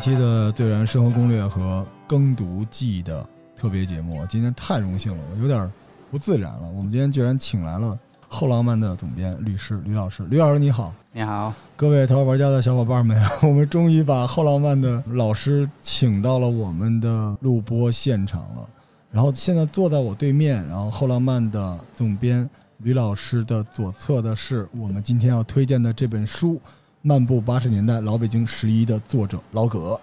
[0.00, 4.24] 欢迎收听这期的《最燃生活攻略》和耕读记的特别节目。
[4.30, 5.70] 今天太荣幸了，我有点
[6.10, 6.62] 不自然了。
[6.74, 10.24] 我们今天居然请来了后浪漫的总编律师吕老师。
[10.30, 18.66] 吕老师你好，你好，各位淘宝玩家的小伙伴们，我们终于把后浪漫的老师请到了我们的录播现场了。
[19.10, 26.54] 然后现在坐在我对面，然后后浪漫的总编吕老师的左侧的是我们今天要推荐的这本书
[27.02, 29.98] 《漫步八十年代老北京十一》的作者老葛。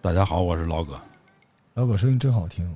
[0.00, 0.98] 大家好，我是老葛。
[1.74, 2.66] 老葛声音真好听，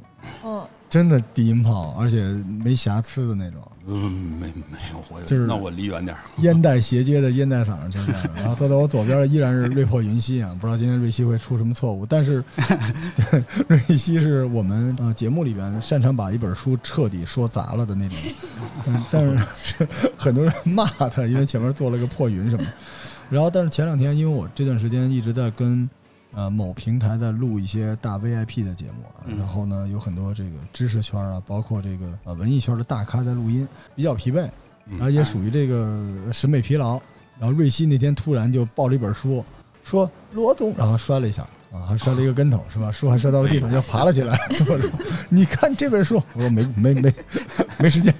[0.45, 2.23] 嗯，真的低音炮，而且
[2.63, 6.23] 没瑕疵的那种，嗯，没没有，我就是那我离远点儿。
[6.43, 8.13] 烟袋斜街的烟袋嗓儿，真的。
[8.37, 12.45] 然后坐在我左边的依然是瑞破云溪啊，不知道今天瑞希会出什么错误，但是
[13.31, 18.19] 对瑞希是我们呃节目里边擅长把一本书彻底说砸了的那种，
[18.85, 22.65] 但但是是 很多人骂他，因为前面做了个破云什么。
[23.31, 25.89] 然后，但是前两天，因为我这段时间一直在跟
[26.35, 34.47] 呃某平台在录一些大 VIP 的节目然后呢有很多这个知识圈啊，包括这个呃文艺圈的大咖在录音，比较疲惫，
[34.87, 37.01] 嗯然后也属于这个审美疲劳。
[37.39, 39.45] 然后瑞希那天突然就抱了一本书，
[39.83, 42.93] 说罗总，然后摔了一下啊，还摔了一个跟头是吧？
[42.93, 44.39] 书还摔到了地上，就爬了起来。
[44.51, 44.91] 我 说
[45.29, 47.13] 你看这本书，我说没没没
[47.81, 48.15] 没时间。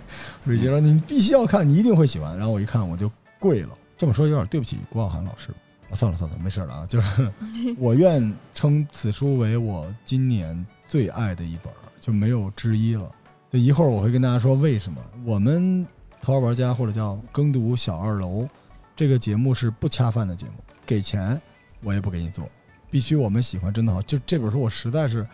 [0.45, 2.37] 瑞希说你必须要看，你一定会喜欢。
[2.37, 3.09] 然后我一看我就
[3.39, 3.69] 跪了。
[3.97, 5.51] 这么说有点对不起郭晓涵老师。
[5.91, 7.31] 啊，算了算了，没事了啊，就是
[7.77, 11.71] 我愿称此书为我今年最爱的一本，
[12.01, 13.11] 就没有之一了。
[13.51, 14.99] 就一会儿我会跟大家说为什么。
[15.25, 15.87] 我们
[16.23, 18.49] 头号玩家或者叫耕读小二楼
[18.97, 20.53] 这个节目是不恰饭的节目，
[20.87, 21.39] 给钱
[21.83, 22.49] 我也不给你做，
[22.91, 24.01] 必须我们喜欢真的好。
[24.03, 25.27] 就这本书我实在是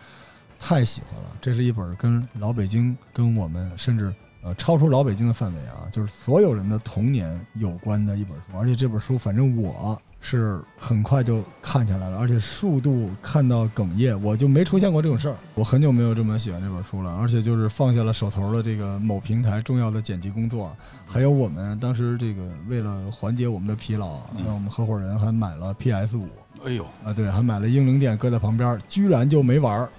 [0.59, 8.57] 太喜欢了，这是一本跟老北京、跟我们甚至呃超出老北京的范围啊，就是所有人的童年有关的一本书。
[8.57, 15.35] 而且这本书反正我是很快就看下来了，而且速度看到哽咽，我就没出现过这种事儿。
[15.55, 20.75] 我很久没有这么喜欢这本书了，而且就是放下了手头的这个某平台重要的剪辑工作，
[21.07, 26.27] 还有我们当时这个为了缓解我们的疲劳，嗯让我们合伙人还买了 PS 五
[26.63, 29.89] 哎呦，啊，对，还买了英灵殿搁在旁边，居然就没玩儿，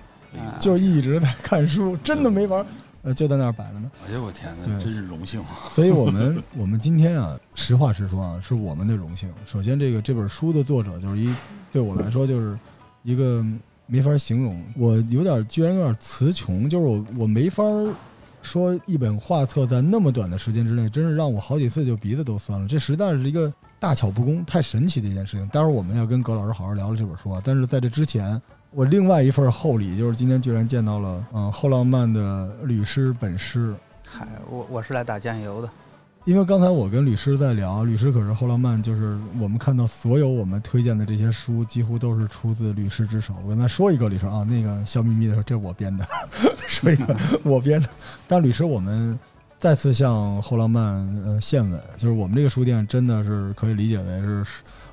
[0.61, 2.67] 就一直在看书，真的没玩儿，
[3.03, 3.91] 呃，就在那儿摆着呢。
[4.09, 5.45] 哎呦我天对哪，真是荣幸。
[5.73, 9.29] 所以我们我们今天啊，实话实说啊，是我们的荣幸。
[9.45, 11.35] 首先，这个这本书的作者就是一
[11.73, 12.57] 对我来说就是
[13.03, 13.45] 一个
[13.87, 17.65] 没法形容，我有点居然有点词穷，就是我我没法
[18.41, 22.69] 说一本画册在那么短的时间之内，真是让我好几次就鼻子都酸了。
[22.69, 25.49] 这实在是一个大巧不工、太神奇的一件事情。
[25.49, 28.41] 待会儿我们要跟葛老师好好聊聊这本书啊，但是在这之前。
[28.75, 33.75] 我另外一份厚礼就是今天居然见到了，嗯，后浪漫的律师本师，
[34.09, 35.69] 嗨，我我是来打酱油的，
[36.25, 43.35] 因为刚才我跟律师在聊，律师可是后浪漫，就是我们看到所有我们推荐的这些书，几乎都是出自律师之手。
[43.45, 46.07] 我跟他说一个，律师啊，那个笑眯眯的说这是我编的，
[46.67, 47.89] 说一个 我编的。
[48.27, 49.19] 但律师，我们
[49.59, 50.83] 再次向后浪漫
[51.27, 54.47] 呃献吻，就是我们这个书店真的是可以理解为是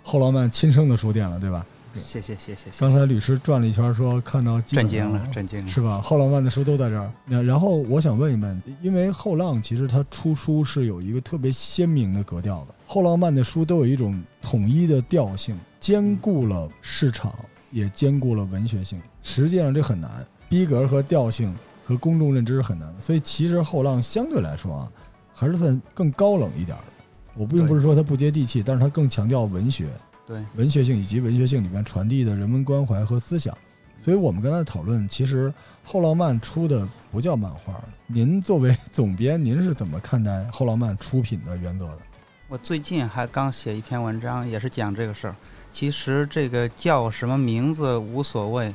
[0.04, 1.66] 后浪漫亲生的书店了，对吧？
[1.96, 6.00] 谢谢谢谢谢刚，才律师转了一圈，说看到震惊了震惊了，是吧？
[6.02, 7.12] 后浪漫的书都在这儿。
[7.26, 17.34] 那然后我想问一问，因为后浪其实它出书是有一个特别鲜明的格调的，后浪漫的书都有一种统一的调性，兼顾了市场，
[17.72, 19.02] 也兼顾了文学性。
[19.24, 23.00] 实际上这很难，逼格和调性和公众认知是很难的。
[23.00, 24.92] 所以其实后浪相对来说啊，
[25.34, 27.04] 还是算更高冷一点儿的。
[27.36, 29.88] 我并不是说它不接地气，但是它更强调文学。
[30.30, 33.52] 对，文学性以及文学性里面传递的人文关怀和思想。
[34.00, 35.52] 所以我们刚才讨论，其实
[35.84, 37.84] 后浪漫出的不叫漫画。
[38.06, 41.98] 您作为总编，您是怎么看待后浪漫出品的原则的？
[42.48, 45.36] 我最近还刚写一篇文章，也是讲这个事儿。
[45.72, 48.72] 其实这个叫什么名字无所谓，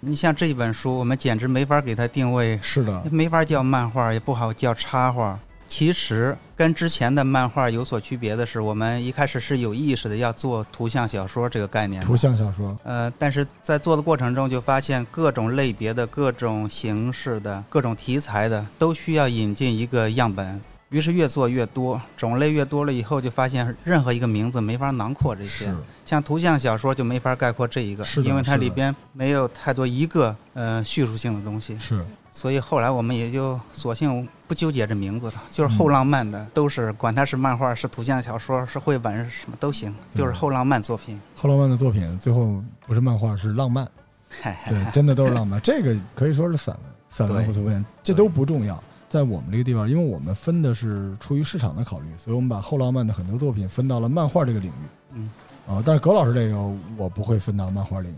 [0.00, 5.40] 你像这一本书，我们简直没法给它定位，是的，没法叫漫画，也不好叫插画。
[5.68, 12.02] 其实跟之前的漫画有所区别的是，我们一开始是有意识的要做图像小说这个概念。
[12.02, 20.60] 图像小说，呃，但是在做的过程中就发现各种类别的、各种形式的、各种题材的都需要引进一个样本。
[20.90, 25.72] 于是越做越多，种类越多了以后，就发现任何一个名字没法囊括这些。
[26.04, 31.78] 像图像小说就没法概括这一个因为它里边没有太多一个呃叙述性的东西。
[31.78, 32.02] 是，
[32.32, 41.20] 所以后来我们也就索性不纠结这名字了，就是后浪漫的，都是管它是漫画、是图像小说、是绘本、是什么都行，就是后浪漫作品。
[41.34, 43.86] 后浪漫的作品最后不是漫画，是浪漫，
[44.70, 45.60] 对，真的都是浪漫。
[45.60, 48.82] 这个可以说是散文，散文对无所谓，这都不重要。
[49.08, 55.14] 在我们这个地方，因为我们分的是出于市场的考虑，所以我们把后浪漫的很多作品分到了漫画这个领域。
[55.14, 55.30] 嗯，
[55.66, 56.56] 啊，但是葛老师这个
[56.96, 58.14] 我不会分到漫画领域，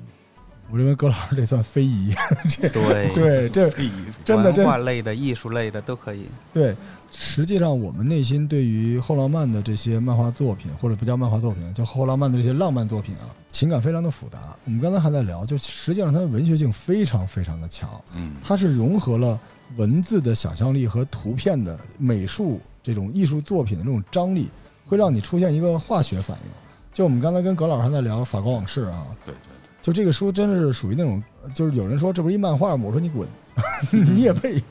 [0.71, 2.13] 我认为葛老师这算非遗，
[2.51, 6.27] 这对对这非遗文真的真化类的、艺术类的都可以。
[6.53, 6.75] 对，
[7.13, 14.39] 实际上我们内心对于后浪漫的这些漫画作品，或者不叫漫画作品，叫后浪漫的这些浪漫作品啊，情感非常的复杂。
[14.65, 19.39] 我们刚才还在聊，就实际上它的文学性非常非常的强，嗯，它是融合了
[19.77, 24.49] 文字的想象力和图片的美术这种艺术作品的这种张力，
[24.87, 26.51] 会让你出现一个化学反应。
[26.93, 29.39] 就我们刚才跟葛老师还在聊《法国往事》啊，对对
[29.81, 31.23] 就这个书真是属于那种，
[31.55, 32.85] 就是有人说这不是一漫画吗？
[32.85, 33.27] 我说你滚，
[33.93, 34.63] 你也配。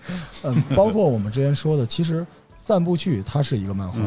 [0.44, 2.26] 嗯，包括我们之前说的，其实
[2.58, 4.00] 散步去它是一个漫画。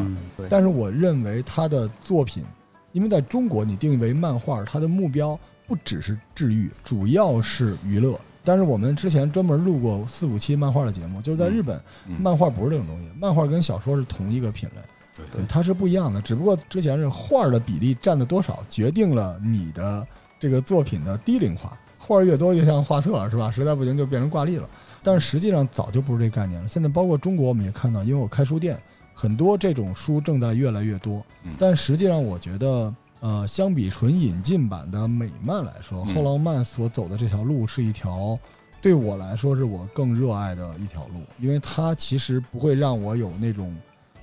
[0.47, 2.43] 但是我认为他的作品，
[2.91, 5.37] 因为在中国你定义为漫画，它的目标
[5.67, 8.17] 不只是治愈，主要是娱乐。
[8.43, 14.81] 但是我们之前专门录过四五期漫画的节目，就是在日本，嗯漫画不是这种东西，漫画跟小说是同一个品类。
[15.15, 20.05] 对对，它是不一样的，只不过之前是画儿的比例占的多少，决定了你的
[20.39, 21.77] 这个作品的低龄化。
[21.99, 23.49] 画儿越多越像画册，是吧？
[23.49, 24.67] 实在不行就变成挂历了。
[25.01, 26.67] 但是实际上早就不是这概念了。
[26.67, 28.77] 现在包括中国，我们也看到，因为我开书店，
[29.13, 31.53] 很多这种书正在越来越多嗯。
[31.57, 38.37] 但实际上，我觉得，呃，相比纯引进版的美漫来说，嗯后浪漫所走的这条路是一条。
[38.81, 43.73] 对我来说，是我更热爱的一条路，因为它其实不会让我有那种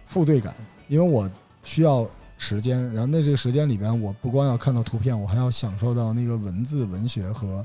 [0.04, 0.54] 负罪感，
[0.86, 1.30] 因为我
[1.64, 2.06] 需要
[2.36, 7.64] 时间，然后那这个时间里边，我不光要看到图片，我还要享受到那个文字、文学和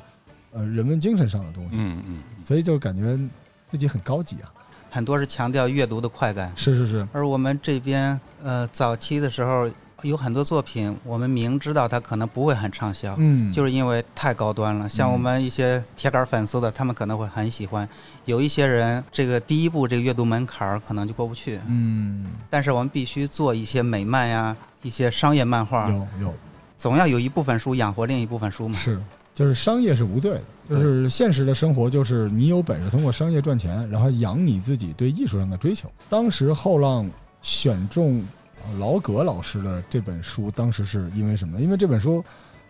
[0.53, 3.19] 呃人文精神上的东西，嗯嗯，所以就感觉
[3.67, 4.49] 自己很高级啊。
[4.89, 9.69] 很多是强调阅读的快感，是是是，而我们这边呃早期的时候
[10.06, 14.88] 有很多作品，我们明知道它可能不会很畅销，嗯，就是因为太高端了。
[14.88, 17.88] 像我们一些铁杆粉丝的，他们可能会很喜欢；
[18.25, 21.60] 有一些人，这个第一步这个阅读门槛儿可能就过不去。
[21.68, 26.34] 嗯，但是我们必须做一些美漫呀，一些商业漫画，有有
[26.78, 28.78] 总要有一部分书养活另一部分书嘛。
[28.78, 29.02] 是，
[29.34, 35.90] 就是商业是无罪的，就是现实的生活就是你有本事通过商业赚钱，然后养你自己对艺术上的追求。
[36.10, 37.10] 当时后浪
[37.42, 38.24] 选中呃
[38.79, 41.63] 劳格老师的这本书，当时是因为什么呢？
[41.63, 42.23] 因为这本书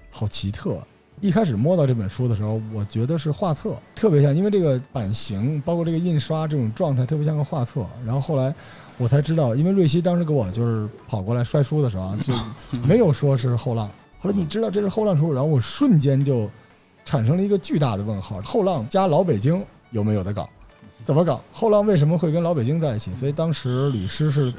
[0.10, 0.78] 好奇特。
[1.22, 7.86] 一开始摸到这本书的时候，我觉得是画册，特别像，因为这个版型，包括这个印刷这种状态，特别像个画册。
[8.06, 8.54] 然后后来
[8.98, 12.34] 我才知道，因为瑞希当时给我就是跑过来摔书的时候啊，就
[12.86, 13.90] 没有说是后浪。
[14.20, 16.50] 后来你知道这是后浪书，然后我瞬间就
[17.06, 20.50] 产生了一个巨大的问号：后浪加老北京有没有的搞？
[21.06, 21.42] 怎么搞？
[21.54, 23.16] 后浪为什么会跟老北京在一起？
[23.16, 24.54] 所以当时吕师是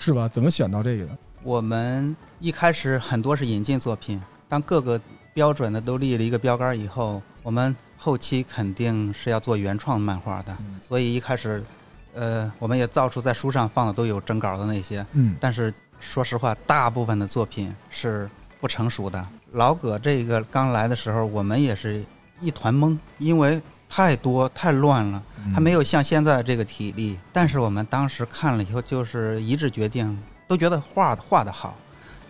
[0.00, 0.26] 是吧？
[0.26, 1.18] 怎么选到这个的？
[1.42, 4.98] 我们一开始很多是引进作品，当各个
[5.34, 11.62] 标准的都立了一个标杆以后，我们后期肯定是要做原创漫画的，嗯所以一开始，
[12.14, 19.22] 呃，我们也造出在书上放的都有征稿的那些，嗯但是说实话，大部分的作品是不成熟的。
[19.52, 22.02] 老葛这个刚来的时候，我们也是
[22.40, 23.60] 一团懵，因为
[23.92, 27.18] 太多太乱了，嗯还没有像现在这个体力。
[27.32, 30.16] 但是我们当时看了以后，就是一致决定，
[30.46, 31.76] 都觉得画画的好，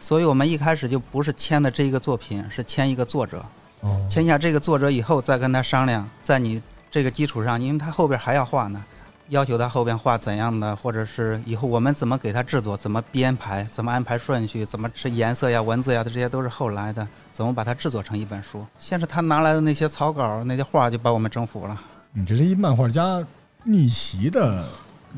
[0.00, 3.44] 所以我们一开始就不是签的这一个作品，是签一个作者，
[3.80, 8.82] 哦签下这个作者以后再跟他商量，在你这个基础上，因为他后边还要画呢。
[9.30, 17.06] 要求他后边画怎样的，或者是以后我们怎么给他制作，怎么编排，怎么安排顺序，怎么是颜色呀、文字呀，这些都是后来的。
[17.32, 18.66] 怎么把它制作成一本书？
[18.76, 21.80] 先是他拿来的那些草稿、那些画就把我们征服了。
[22.12, 23.24] 你这是一漫画家
[23.62, 24.66] 逆袭的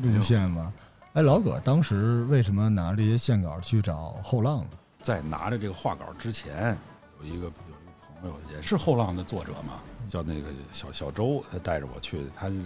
[0.01, 0.71] 路线吗？
[1.13, 4.67] 哎，老葛当时为什么拿这些线稿去找后浪呢？
[5.01, 6.77] 在拿着这个画稿之前，
[7.19, 7.51] 有一个有一个
[8.21, 9.73] 朋友也是后浪的作者嘛，
[10.07, 12.61] 叫那个小小周，他带着我去的，他是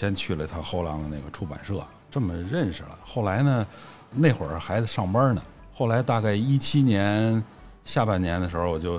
[0.00, 2.98] 先去了趟后浪的那个出版社，这么认识了。
[3.04, 3.66] 后来呢，
[4.10, 5.42] 那会儿还在上班呢。
[5.74, 7.44] 后来大概一七年
[7.84, 8.98] 下半年的时候，我就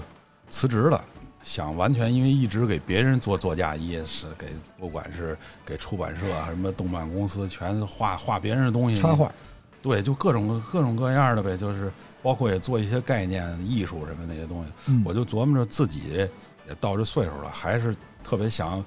[0.51, 1.03] 辞职了。
[1.43, 9.33] 想完全因为一直给别人做作家，也是给不管是给出版社啊，什么动漫公司，全画画别人的东西，插画，
[9.81, 11.91] 对，就各种各种各样的呗，就是
[12.21, 14.71] 包括也做一些概念艺术什么那些东西。
[14.85, 16.29] 嗯我就琢磨着自己
[16.67, 18.85] 也到这岁数了，还是特别想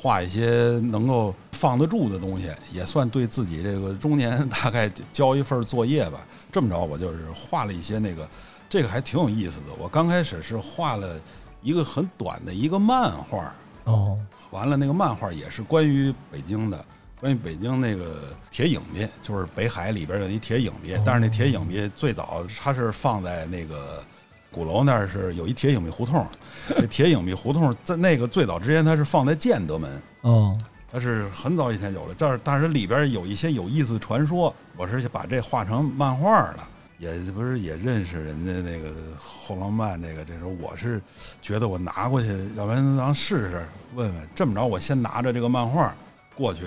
[0.00, 6.26] 画一些能够放得住的东西，也算对自己这个中年大概交一份作业吧。
[6.50, 8.26] 这么着，我就是画了一些那个，
[8.66, 9.66] 这个还挺有意思的。
[9.78, 11.20] 我刚开始是画了
[11.62, 13.52] 一个很短的一个漫画，
[13.84, 14.18] 哦，
[14.50, 16.82] 完了，那个漫画也是关于北京的，
[17.20, 24.02] 关于北京那个铁影壁，就是北海里边有一铁影壁，但是那铁影壁最早它是放在那个
[24.50, 26.26] 鼓楼那儿是有一铁影壁胡同，
[26.68, 30.02] 这铁影壁胡同在那个最早之前它是放在建德门。
[30.22, 30.56] 哦，
[30.90, 36.68] 它是很早以前有了，但是但是里边有一些有意思的传说，我是把这画成漫画了。
[36.98, 41.00] 也不是也认识人家那个后浪漫那个，这时候我是
[41.40, 44.28] 觉得我拿过去，要不然咱试试问问。
[44.34, 45.94] 这么着，我先拿着这个漫画
[46.34, 46.64] 过去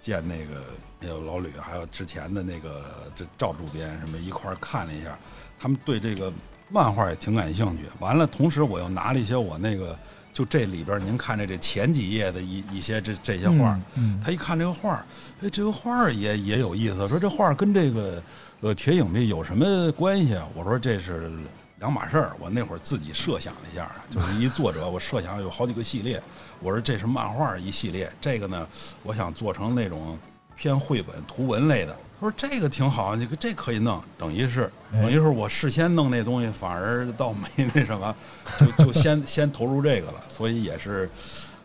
[0.00, 0.64] 见那个
[1.00, 5.16] 还有老吕，还有之前的那个这赵主编什么一块儿看了一下，
[5.60, 6.32] 他们对这个
[6.70, 7.84] 漫画也挺感兴趣。
[7.98, 9.98] 完了，同时我又拿了一些我那个
[10.32, 13.78] 就这里边您看着这前几页的一一些这这些画
[14.22, 15.04] 他一看这个画儿，
[15.42, 18.22] 哎，这个画也也有意思，说这画跟这个
[18.60, 20.46] 呃铁影壁有什么关系啊？
[20.54, 21.30] 我说这是
[21.78, 22.32] 两码事儿。
[22.38, 26.22] 我那会儿自己设想了一下，就是一作者，我设想有好几个系列。
[26.60, 28.66] 我说这是漫画一系列，这个呢，
[29.02, 30.18] 我想做成那种
[30.54, 31.96] 偏绘本图文类的。
[32.20, 38.14] 他说这个挺好，你这可以弄，等于是哎等于是我事先弄那东西，反而倒没那什么，
[38.58, 41.08] 就就先 先投入这个了，所以也是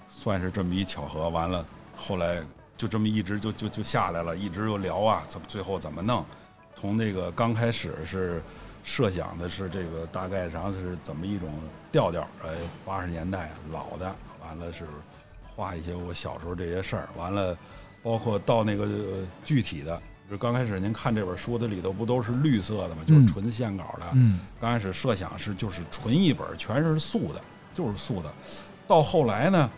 [0.08, 1.28] 算是这么一巧合。
[1.30, 1.66] 完了，
[1.98, 2.40] 后来
[2.78, 6.24] 就这么一直就就就下来了，一直又聊啊，怎么最后怎么弄？
[6.76, 8.40] 从那个刚开始是
[8.84, 11.50] 设想的是这个大概上是怎么一种
[11.92, 12.52] 调调，呃，
[12.86, 14.14] 八十年代老的，
[14.46, 14.86] 完了是
[15.56, 17.58] 画一些我小时候这些事儿，完了
[18.04, 20.00] 包括到那个、呃具体的，
[20.34, 23.04] 就刚开始您看这本书的里头不都是绿色的吗？
[23.06, 27.40] 就是嗯纯线稿的，嗯刚开始设想是就是纯一本，全是素的，
[27.72, 28.34] 就是素的。
[28.88, 29.70] 到后来呢，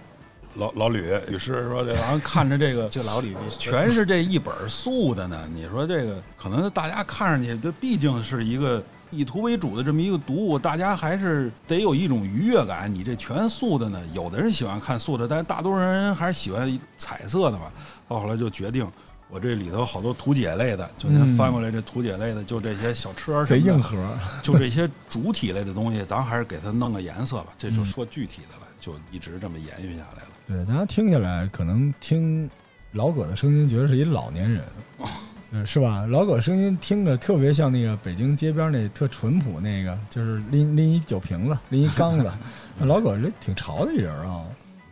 [0.53, 8.81] 老老吕吕师说这玩意儿看着这个 就老吕全是这一本素的呢，你说这个可能大家看上去，这毕竟是一个
[9.11, 12.89] 以图为主的这么一个读物，大家还是得有一种愉悦感。
[12.89, 17.65] 你这全素的呢，有的人喜欢看素的，但是大多数人还是喜欢彩色的嘛。
[18.07, 18.89] 到后来就决定，
[19.35, 27.47] 我这里头好多图解类的，就您嗯翻过来这图解类的，就这些小车什贼么的硬核，就这些主体类的东西，咱还是给它弄个颜色吧。
[27.57, 30.29] 这就嗯说具体的了，就一直这么延续下来了。
[30.47, 32.49] 对，大家听起来可能听
[32.93, 34.63] 老葛的声音，觉得是一老年人，
[35.51, 36.05] 嗯，是吧？
[36.05, 42.31] 老葛声音听着特别像那个北京街边那特淳朴那个，就是拎拎一酒瓶子，拎一缸子。
[42.79, 44.45] 老葛这挺潮的一人啊，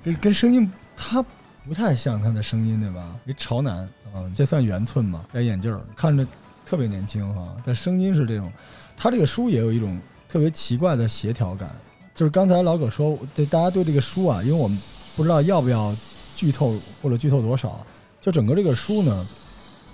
[0.03, 1.23] 跟跟声音他
[1.67, 3.15] 不太像他的声音，对吧？
[3.25, 3.79] 一潮男
[4.13, 5.25] 啊，这算圆寸吗？
[5.31, 6.25] 戴眼镜儿，看着
[6.65, 8.51] 特别年轻哈，但声音是这种。
[8.95, 11.69] 他这个书也有一种特别奇怪的协调感，
[12.13, 14.77] 就是刚才老葛说，这大家对这个书啊，因为我们
[15.15, 15.95] 不知道要不要
[16.35, 17.85] 剧透或者剧透多少，
[18.19, 19.25] 就整个这个书呢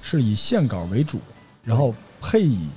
[0.01, 1.19] 是以线稿为主，
[1.63, 2.67] 然后配以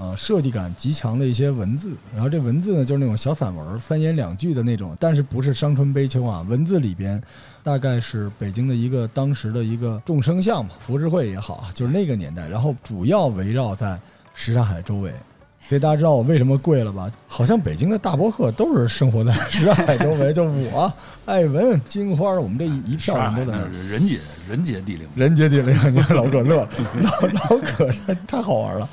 [0.00, 7.22] 啊、设计感极强的一些文字，然后这文字呢就是那种小散文，三言两句的那种，但是不是伤春悲秋啊，文字里边
[7.62, 14.00] 大概是北京的一个当时的一个众生相吧，浮世绘也好，就是那个年代，然后主要围绕在
[14.32, 15.12] 什刹海周围。
[15.68, 17.08] 所以大家知道我为什么贵了吧？
[17.28, 20.92] 好像北京的大博客都是生活在什刹海周围，就我、
[21.26, 23.64] 艾文、金花，我们这一一票人都在那。
[23.88, 25.06] 人杰人杰地灵。
[25.14, 26.68] 人杰地灵，你看老可乐 了，
[27.02, 27.88] 老老葛
[28.26, 28.88] 太好玩了。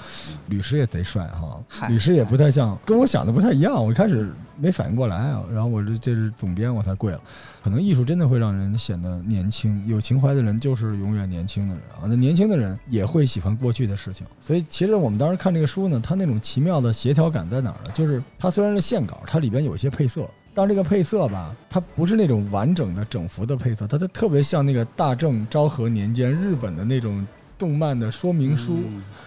[0.49, 3.83] 律师也贼帅哈，嗨律师也不太像，跟我想的不太一样。
[3.83, 7.21] 我一开始没反应过来啊，然后我这这是总编，我才跪了。
[7.63, 12.07] 可能艺术真的会让人显得年轻，有情怀的人就是永远年轻的人啊。
[12.07, 17.91] 那年轻的人也会喜欢过去的事情，所以其实我们当时看这个书呢，它那种奇妙的协调感在哪儿呢？
[17.93, 20.29] 就是它虽然是线稿，它里边有一些配色。
[20.53, 27.23] 但这个配色吧，它不是那种完整的整幅的配色，它它特别像那个大正昭和年间日本的那种
[27.59, 28.79] 动漫的说明书。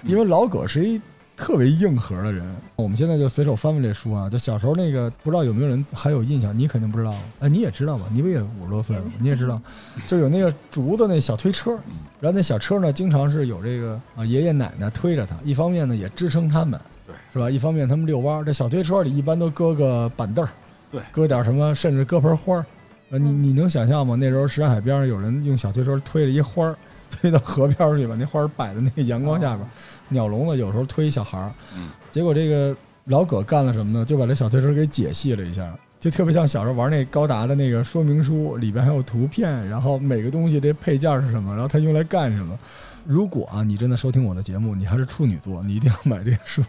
[0.03, 1.01] 因为老葛是一
[1.41, 2.45] 特别硬核的人，
[2.77, 8.05] 我们现在就随手翻翻这书啊，就小时候那个不知道有没有人还有印象，你肯定不知道，哎，你也知道吧？
[8.13, 9.11] 你不也五十多岁了吗？
[9.19, 9.59] 你也知道，
[10.07, 11.71] 就有那个竹子那小推车，
[12.21, 17.51] 然后那小车呢，经常是有这个啊爷爷奶奶推着它，一方面呢也支撑他们，对，是吧？
[17.51, 20.51] 一方面他们遛弯儿，这小推车里一般都搁个板凳儿，
[20.93, 22.67] 对搁点什么，甚至搁盆花儿。
[23.13, 24.15] 呃，你你能想象吗？
[24.15, 26.77] 那时候什刹海边上有人用小推车推着一花儿，
[27.11, 29.69] 推到河边儿去，把那花儿摆在那个阳光下边儿。
[30.11, 34.05] 鸟笼子有时候推一小孩儿，嗯结果这个老葛干了什么呢？
[34.05, 42.59] 就把这小推车给解析了一下，就特别像小时候玩那高达的那个说明书，里边还有图片，然后每个东西这配件是什么，然后它用来干什么。
[43.07, 46.63] 如果啊，你真的收听我的节目，你还是处女座，你一定要买这个书，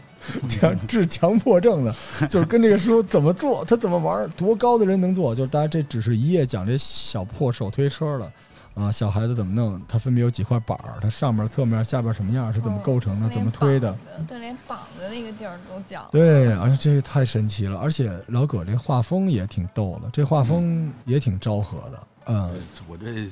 [0.48, 1.94] 强治强迫症的，
[2.30, 8.32] 就是跟这个书怎么做，它怎么玩，多高的人能做，就是大家这只是一页讲这小破手推车的。
[8.74, 9.82] 啊，小孩子怎么弄？
[9.88, 13.96] 它分别有几块板儿，它上面、侧面、下边什么样，是怎么构成的，哦怎么推的？
[14.28, 16.06] 对，连绑的那个地儿都讲。
[16.12, 22.08] 对，而且这个太神奇了，而且老葛这画风也挺逗的，这画风也挺昭和的。
[22.28, 22.50] 嗯，
[22.88, 23.30] 我这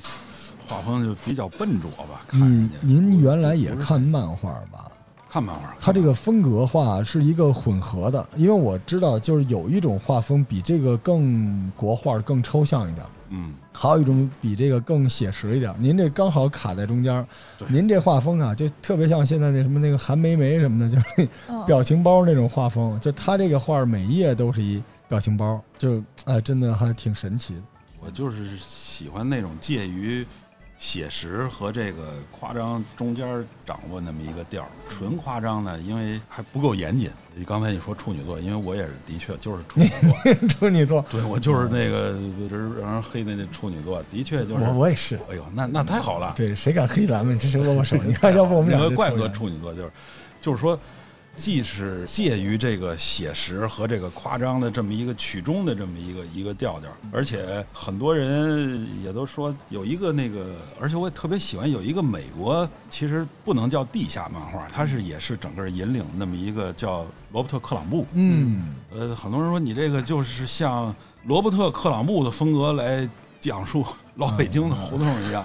[0.68, 2.74] 画风就比较笨拙吧，看人你家。
[2.82, 4.92] 您原来也看漫画吧？
[5.30, 13.06] 看漫画，它这个风格画是一个混合的，因为我知道就是有一种画风比这个更国画、更抽象一点。
[13.30, 17.24] 嗯，还有一种比这个更写实一点，您这刚好卡在中间儿，
[17.68, 21.28] 您这画风啊，就特别像现在那什么那个韩梅梅什么的，就是
[21.66, 27.60] 表情包那种画风，就他这个画每一页都是一表情包，就哎，真的还挺神奇的。
[28.00, 30.26] 我就是喜欢那种介于
[30.80, 34.68] 写实和这个夸张中间掌握那么一个调儿。
[34.88, 37.10] 纯夸张呢，因为还不够严谨。
[37.46, 42.18] 刚才你说处女座，因为我也是的确就是处女座，处女座，对我就是那个
[42.50, 44.64] 人让人黑的那处女座，的确就是。
[44.64, 45.16] 我我也是。
[45.30, 46.32] 哎呦，那那太好了。
[46.34, 47.94] 对，谁敢黑咱们，真是握握手。
[48.02, 49.92] 你看，要不我们两个怪不得处女座就是，
[50.40, 50.78] 就是说，
[51.36, 70.94] 既是介于这个写实和这个夸张的这么一个曲中的这么一个一个调调，而且很多人也都说有一个那个，而且我也特别喜欢有一个美国，其实不能叫地下漫画，它是也是整个引领那么一个叫罗伯特克朗布，嗯，呃，很多人说你这个就是像
[71.24, 73.08] 罗伯特·克朗布的风格来
[73.38, 73.84] 讲述
[74.16, 75.42] 老北京的胡同一样，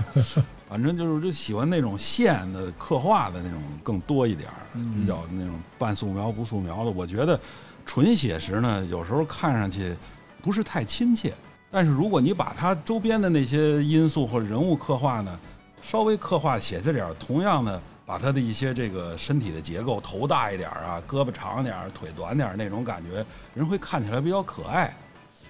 [0.67, 6.91] 反正就是就喜欢那种线的刻画的那种更多一点儿，比较那种半素描不素描的。
[6.91, 7.39] 我觉得
[7.85, 9.95] 纯写实呢，有时候看上去
[10.41, 11.33] 不是太亲切，
[11.69, 15.39] 但是如果你把它周边的那些因素或者人物刻画呢，
[15.81, 24.95] 稍微刻画写实点儿，同样的把他的一些这个身体的结构，头大一点儿啊，胳膊长点儿，腿短点儿那种感觉，人会看起来比较可爱，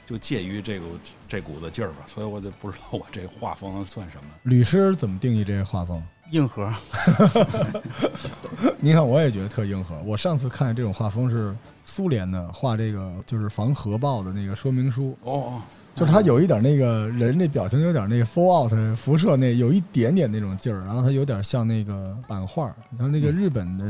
[0.06, 0.86] 就介于这个
[1.36, 1.98] 这股子劲儿吧。
[2.08, 4.24] 所以我就不知道我这画风算什么。
[4.44, 6.02] 吕师怎么定义这个画风？
[6.32, 6.72] 硬核，
[8.82, 9.96] 你看，我也觉得特硬核。
[10.04, 15.62] 我上次看这种画风是苏联的画这个就是防核爆的那个说明书，哦哦，
[15.94, 23.86] 就是他有一点那个人那表情有点那个 fallout 辐射那有一点点那种劲儿，然后他有点像那个版画，你像那个日本的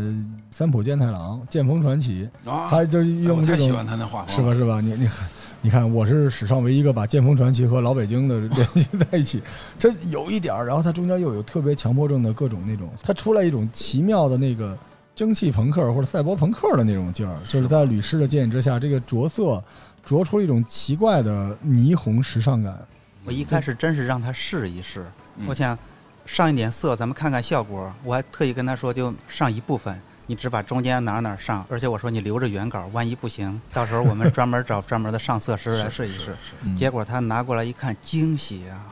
[0.51, 4.53] 三浦健太郎《剑锋传奇》，啊，他就哎用这种太喜欢他那画风，是吧？
[4.53, 4.81] 是吧？
[4.81, 5.25] 你你看，
[5.65, 9.41] 你看，我是史上唯一一个把《剑锋传奇》和老北京的联系在一起，
[9.79, 14.77] 这有一点儿，然后它中间又有特别强迫症的各种那种，它出来一种奇妙的那个
[15.15, 19.63] 蒸汽朋克或者赛博朋克的那种劲儿，就是在吕师的建议之下，这个着色
[20.05, 22.77] 着出了一种奇怪的霓虹时尚感。
[23.23, 25.03] 我一开始真是让他试一试，
[25.47, 25.75] 我想
[26.27, 27.91] 上一点色，咱们看看效果。
[28.03, 36.35] 我还特意跟他说，就上一部分，你只把中间哪哪上，而且我说你留着原稿，万一不行， 到时候我们专门找专门的上色师来试一试。
[36.75, 38.85] 结果他拿过来一看，惊喜啊，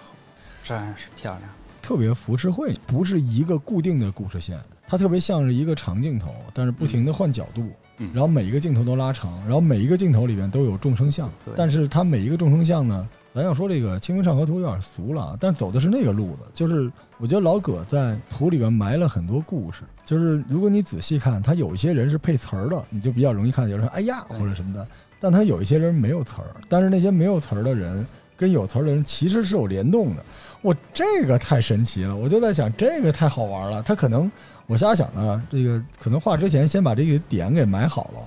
[0.63, 1.49] 真是漂亮。
[1.81, 24.87] 特别浮世绘，不是一个固定的故事线，它特别像是一个长镜头，但是不停的换角度，嗯然后每一个镜头都拉长，然后每一个镜头里面都有众生相，但是它每一个众生相呢，咱要说这个《清明上河图》有点俗了啊，但走的是那个路子，就是我觉得老葛在图里边埋了很多故事，就是如果你仔细看，他有一些人是配词儿的，你就比较容易看，有人说哎呀或者什么的，
[25.19, 28.05] 但他有一些人没有词儿，但是那些没有词儿的人。
[28.35, 30.25] 跟有词儿的人其实是有联动的，
[30.63, 33.81] 我这个太神奇了，我就在想这个太好玩了。
[33.83, 34.29] 他可能
[34.65, 38.19] 我瞎想的，这个可能画之前先把这个点给埋好了，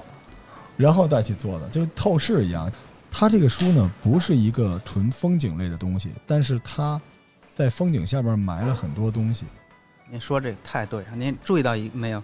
[0.76, 2.70] 然后再去做的，就透视一样。
[3.18, 7.00] 他这个书呢，不是一个纯风景类的东西，但是他
[7.54, 9.46] 在风景下边埋了很多东西。
[10.10, 12.22] 您说这太对了，您注意到一没有？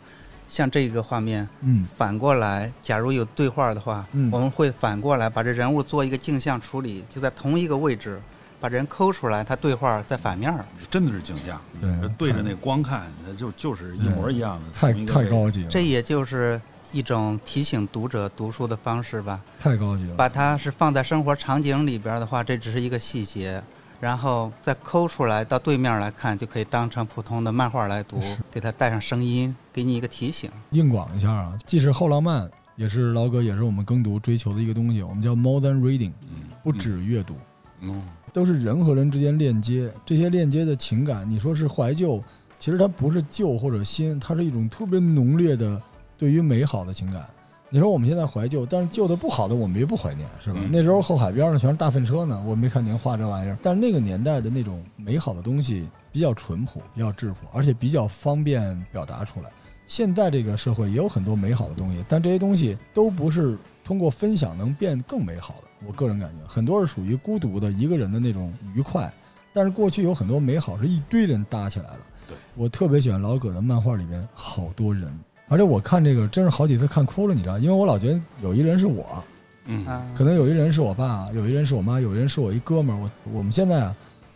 [0.50, 8.20] 像这个画面嗯，反过来，假如有对话的话，嗯我们会反过来把这人物做一个镜像处理，就在同一个位置，
[8.60, 10.62] 把人抠出来，他对话在反面儿。
[10.90, 16.60] 真的是镜像，对对着那光看，它就就是一模一样的，太太高级了，这也就是
[16.92, 19.40] 一种提醒读者读书的方式吧。
[19.60, 20.14] 太高级了。
[20.14, 23.62] 把它是放在生活场景里边的话，这只是一个细节，
[23.98, 30.50] 然后再抠出来到对面来看，就可以当成普通的漫画来读，给它带上声音，给你一个提醒。
[30.70, 37.34] 硬广一下啊，既是后浪漫，也是老哥，也是我们耕读追求的一个东西，我们叫 modern reading，嗯，不止阅读。
[37.80, 38.02] 嗯，
[38.32, 42.22] 都是人和人之间链接，这些链接的情感，你说是怀旧，
[42.58, 45.80] 其实它不是旧或者新，它是一种特别浓烈的
[46.22, 47.26] 对于美好的情感。
[47.68, 50.60] 你说我们现在怀旧，但是旧的不好的我们也不怀念，是吧？
[50.62, 53.58] 嗯那时候后海边上全是大粪车呢，我没看您画这玩意儿。
[53.60, 59.50] 但是那个年代的那种美好的东西比较淳朴，比较质朴，而且比较方便表达出来。
[59.88, 65.62] 现在这个社会也有很多美好的东西，但这些东西都不是通过分享能变更美好的。
[65.84, 69.12] 我个人感觉，很多是属于孤独的一个人的那种愉快，
[69.52, 71.98] 但是过去有很多美好是一堆人搭起来的。
[72.28, 75.12] 对我特别喜欢老葛的漫画里边好多人，
[75.48, 79.22] 而且我看这个真是好几次看哭了，你知道，因为我老觉得有一人是我，
[79.66, 82.98] 嗯，啊，可能有一人是我爸，有一人是我妈，有一人是我一哥们儿。
[82.98, 83.94] 我我们现在啊，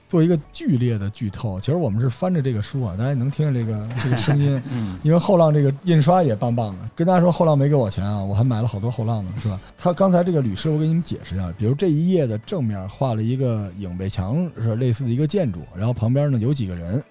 [0.08, 1.58] 做一个剧烈的剧透。
[1.58, 6.88] 其实我们是翻着这个书啊，大家能听见这个这个声音， 嗯，因为后浪这个印刷也棒棒的。
[6.94, 9.58] 跟大家说，后浪没给我钱啊，我还买了好多后浪呢，是吧？
[9.76, 17.02] 他刚才这个吕师我给你们解释一下，比如这一页的正面画了一个影背墙，是类似的一个建筑，然后旁边呢有几个人，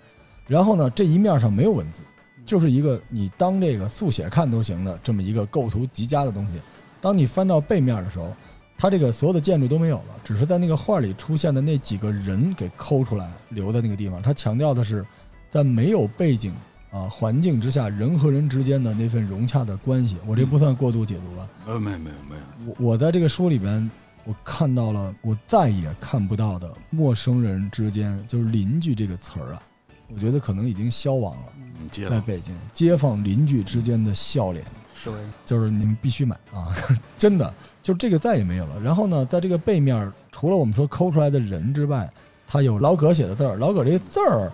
[0.48, 2.02] 然后呢这一面上没有文字，
[2.46, 6.60] 就是一个你当这个速写看都行的这么一个构图极佳的东西。
[7.02, 8.34] 当你翻到背面的时候，
[8.78, 14.22] 它这个所有的建筑都没有了，只是在那个画里出现的那几个人给抠出来留在那个地方。
[14.22, 15.06] 它强调的是，
[15.50, 16.54] 在没有背景
[16.92, 20.18] 啊环境之下，人和人之间的那份融洽的关系。
[20.26, 21.48] 我这不算过度解读吧？
[21.68, 23.90] 呃，没有没有没有，我我在这个书里边，
[24.24, 29.62] 我看到了我再也看不到的陌生人之间，就是邻居这个词儿啊，
[30.14, 31.52] 我觉得可能已经消亡了。
[32.10, 34.66] 在北京，街坊邻居之间的笑脸。
[35.04, 35.14] 对，
[35.46, 36.74] 就是你们必须买啊！
[37.16, 38.80] 真的，就这个再也没有了。
[38.82, 42.12] 然后呢，在这个背面，除了我们说抠出来的人之外，
[42.48, 43.56] 它有老葛写的字儿。
[43.58, 44.52] 老葛这个字儿，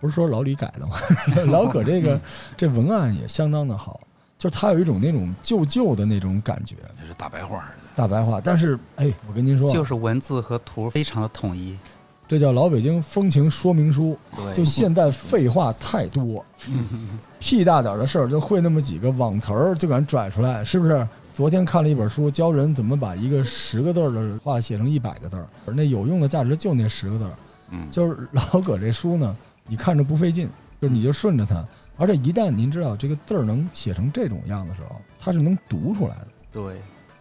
[0.00, 0.96] 不是说老李改的吗？
[1.46, 2.20] 老葛这个
[2.56, 4.00] 这文案也相当的好，
[4.36, 8.40] 就是它有一种那种旧旧的那种感觉，这是大白话儿大白话。
[8.40, 11.78] 但是，哎，我跟您说，就是文字和图非常的统一。
[12.26, 14.16] 这叫老北京风情说明书。
[14.54, 16.44] 就现在废话太多，
[17.38, 21.06] 屁大点的事儿就会那么几个网词儿就敢拽出来，是不是？
[21.32, 27.32] 昨天看了一本书，教人怎么把一个十个字儿的话写成一百个字儿，那有用的价值就那十个字儿。
[27.70, 30.48] 嗯，就是老葛这书呢，你看着不费劲，
[30.80, 31.64] 就是你就顺着它，
[31.96, 36.28] 而且一旦您知道这个字儿能写成这种样的时候，它是能读出来的。
[36.52, 36.76] 对，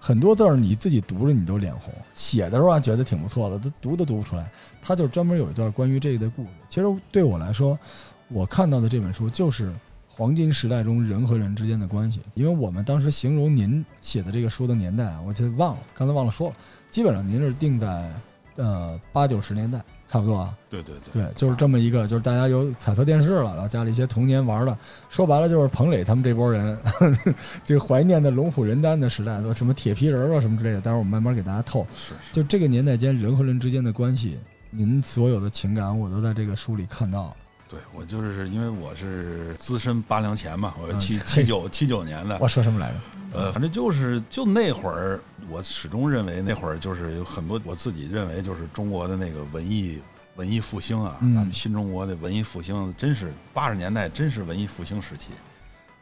[0.06, 4.52] 很多字儿你自己读着你都脸红，写的时候啊觉得挺不错的，都读都读不出来。
[4.82, 6.50] 他就专门有一段关于这个的故事。
[6.68, 7.80] 其实对我来说，
[8.28, 9.72] 我看到的这本书就是
[10.10, 12.20] 黄金时代中人和人之间的关系。
[12.34, 16.56] 因为我们当时形容您写的这个书的年代啊，我就忘了，刚才忘了说了，
[16.92, 18.12] 基本上您是定在
[18.58, 19.82] 呃八九十年代。
[20.14, 24.78] 差不多啊，对对对，对，就是这么一个，就是大家有彩色电视了，然后家里一些童年玩的，
[25.10, 26.78] 说白了就是彭磊他们这波人，
[27.66, 30.80] 这个怀念的龙虎人丹的时代，什么铁皮人啊什么之类的。
[30.80, 34.38] 待会儿我慢慢给大家透，是是，就这个年代间人和人之间的关系，
[34.70, 37.34] 您所有的情感我都在这个书里看到了。
[37.68, 42.96] 对我就是因为我是资深八零前嘛，我嗯七嘿七九七九年的，我说什么来着？
[43.34, 45.20] 呃，反正就是就那会儿，
[45.50, 50.00] 我始终认为那会儿就是有很多我自己认为就是中国的那个文艺
[50.36, 55.30] 文艺复兴啊，嗯咱们新中国的文艺复兴真是八十年代真是文艺复兴时期。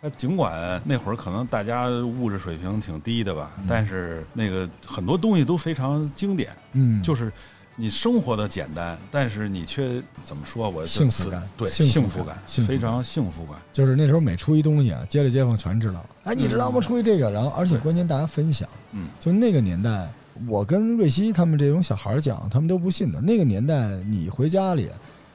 [0.03, 7.31] 那尽管那会儿可能大家物质水平挺低的吧，嗯但是那个很多东西都非常经典，嗯，就是
[7.77, 10.69] 你生活的简单，但是你却怎么说？
[10.69, 13.55] 我幸福感对幸福感，幸非常幸福感。
[13.71, 16.05] 就是那时候每出一东西啊，街里街坊全知道。
[16.23, 16.79] 哎，你知道吗？
[16.81, 18.67] 出一这个，然后而且关键大家分享。
[18.91, 20.07] 嗯，就那个年代，
[20.47, 23.21] 我跟瑞希他们这种小孩讲，他们都不信的。
[23.21, 24.89] 那个年代，你回家里，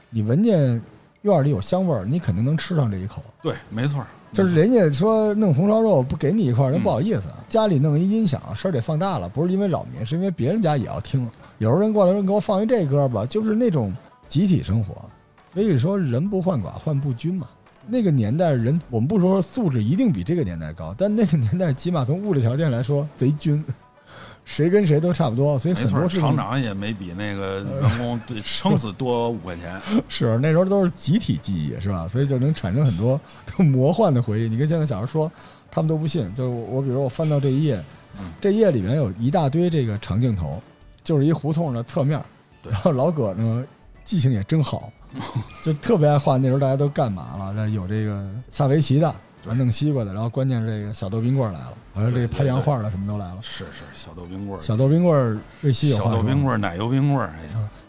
[0.09, 0.81] 你闻见
[1.23, 3.21] 院里有香味儿，你肯定能吃上这一口。
[3.41, 7.23] 对，没错，就是人家说弄红烧肉不给你一块儿，那嗯不好意思。
[7.49, 11.27] 家里弄一音响，声儿得放大了，不是因为扰民，是因为别人家也要听。
[11.59, 13.93] 有时候人过来说给我放一这歌吧，就是那种
[14.27, 14.95] 集体生活。
[15.53, 17.47] 所以说人不患寡，患不均嘛。
[17.87, 23.63] 那个年代人，我们不说素质一定比这个年代高，但那个年代起码从物质条件来说贼均，
[24.45, 25.57] 谁跟谁都差不多。
[25.57, 29.79] 所以很多厂长也没比那个员工对撑死多五块钱。
[30.09, 32.07] 是那时候都是集体记忆，是吧？
[32.07, 33.19] 所以就能产生很多
[33.57, 34.49] 魔幻的回忆。
[34.49, 35.31] 你跟现在小孩说，
[35.71, 36.31] 他们都不信。
[36.35, 37.81] 就是我，我比如我翻到这一页
[38.19, 40.61] 嗯，这页里面有一大堆这个长镜头，
[41.07, 42.21] 就是一胡同的侧面。
[42.69, 43.63] 然后老葛呢，
[44.03, 44.91] 记性也真好，
[45.63, 46.35] 就特别爱画。
[46.35, 47.53] 那时候大家都干嘛了？
[47.53, 53.37] 这有这个下围棋的，对弄西瓜的，然后关键是这个小豆冰棍来了，好像这拍洋画的什么都来了。
[53.41, 57.31] 是是，小豆冰棍，小豆冰棍儿，瑞希有小豆冰棍，奶油冰棍，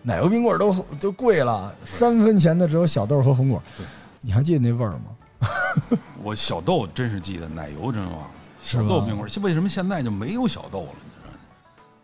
[0.02, 3.84] 奶油冰棍都都贵了，三分钱的只有小豆和红果对。
[4.20, 5.98] 你还记得那味儿吗？
[6.22, 10.94] 我小豆真是记得，奶油真忘小豆冰棍，为什么现在就没有小豆了？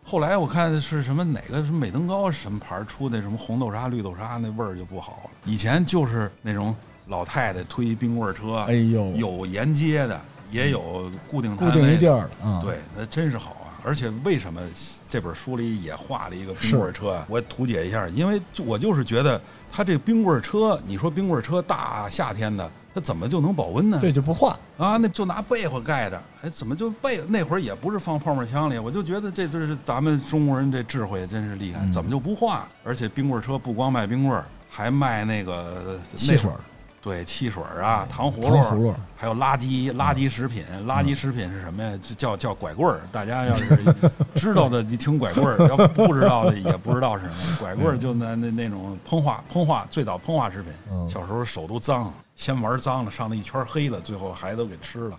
[0.07, 5.31] 后来我看是什么哪个什么美登高什么牌儿出的什么红豆沙、绿豆沙，那味儿就不好了。
[5.45, 6.75] 以前就是那种
[7.07, 11.67] 老太太推冰棍儿车，哎呦，有沿街的，也有固定固。
[11.71, 12.61] 定一地儿了啊。
[12.63, 13.64] 对，那真是好啊！
[13.85, 14.59] 而且为什么
[15.07, 17.25] 这本书里也画了一个冰棍车啊？
[17.29, 19.39] 我图解一下，因为就我就是觉得
[19.71, 23.99] 它这冰棍车，你说冰棍车大夏天的，它怎么就能保温呢？
[24.01, 24.57] 对，就不化。
[24.77, 28.79] 啊，那就拿被子盖的，哎，怎么就被那会儿也不是放泡沫箱里？
[28.79, 32.67] 我就觉得这就是咱们中国人这智慧真是厉害，嗯怎么就不化？
[32.83, 36.59] 而且冰棍车不光卖冰棍儿，还卖那个汽水儿，
[37.05, 40.63] 对，汽水啊，糖葫芦，葫芦，还有垃圾垃圾食品。
[40.87, 41.95] 垃圾食品是什么呀？
[42.01, 43.01] 就叫叫拐棍儿。
[43.11, 43.67] 大家要是
[44.33, 47.57] 知道的，你听拐棍儿；要不知道的，也不知道是什么。
[47.59, 50.73] 拐棍儿就那那那种膨化膨化，最早膨化食品。
[50.91, 55.15] 嗯小时候手都脏，先玩脏了，上了一圈黑了，最后孩子都给吃了。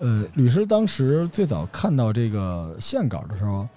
[0.00, 3.68] 呃，吕师当时最早看到这个线稿的时候，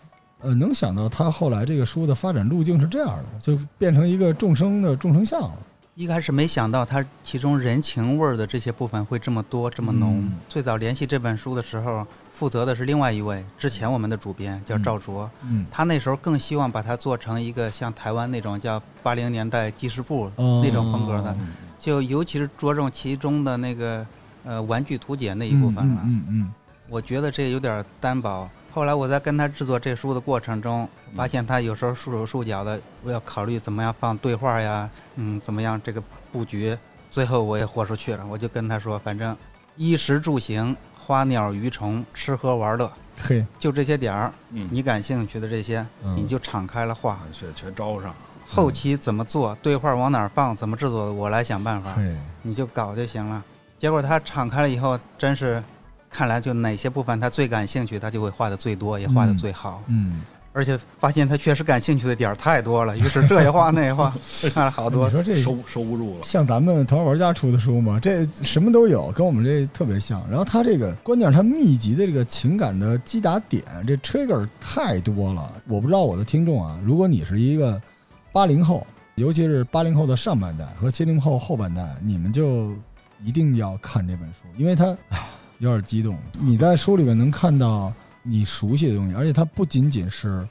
[0.41, 5.53] 呃，能想到他后来这个书的发展路径是这样的，就变成一个众生的众生相了。
[5.95, 10.19] 一开始没想到它其中人情味儿的这些部分会这么多这么浓。
[10.19, 24.05] 嗯最早联系这本书的时候，负责的是另外一位之前我们的主编叫赵卓，嗯，他那时候更希望把它做成一个像台湾那种叫八零年代记事簿哦那种风格的，嗯就尤其是着重其中的那个
[24.45, 26.01] 呃玩具图解那一部分了。
[26.05, 26.53] 嗯嗯
[26.87, 28.49] 我觉得这有点单薄。
[28.73, 36.77] 后来我在跟他制作这书的过程中，发现他有时候束手束脚的，我要考虑怎么样放对话呀，嗯，怎么样这个布局。
[37.09, 39.35] 最后我也豁出去了，我就跟他说，反正
[39.75, 42.85] 衣食住行、花鸟鱼虫、吃喝玩乐，
[43.17, 47.19] 嗯，嘿，就这些点儿，嗯，你感兴趣的这些，嗯你就敞开了画。
[47.31, 48.15] 全全招上。
[48.47, 53.43] 后期怎么做，对话往哪儿放，怎么制作的，我来想办法，嘿，你就搞就行了。
[53.77, 55.61] 结果他敞开了以后，真是，
[56.11, 59.81] 看来就哪些部分他最感兴趣，他就会画的最多，也画的最好。
[59.87, 60.21] 嗯，
[60.51, 64.13] 而且发现他确实感兴趣的点儿太多了，于是这也画那也画，
[64.53, 65.11] 看了好多你。
[65.11, 66.25] 说这收收不住了。
[66.25, 70.21] 像咱们头号玩家出的书嘛，这什么都有，跟我们这特别像。
[70.29, 75.49] 然后他这个关键是他密集的这个情感的击打点，这 trigger 太多了。
[75.67, 77.81] 我不知道我的听众啊，如果你是一个
[78.33, 82.73] 八零后，尤其是八零后的上半代和七零后后半代，你们就
[83.23, 85.19] 一定要看这本书，因为它唉
[85.61, 86.17] 有点激动。
[86.39, 87.93] 你在书里面能看到
[88.23, 90.45] 你熟悉的东西，而且它不仅仅是